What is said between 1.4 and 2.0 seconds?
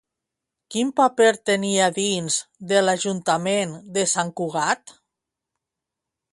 tenia